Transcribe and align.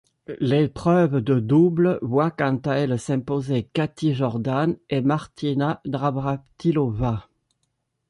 L'épreuve 0.39 1.21
de 1.21 1.39
double 1.39 1.99
voit 2.01 2.31
quant 2.31 2.59
à 2.65 2.73
elle 2.73 2.97
s'imposer 2.99 3.69
Kathy 3.71 4.15
Jordan 4.15 4.75
et 4.89 5.01
Martina 5.01 5.79
Navrátilová. 5.85 7.27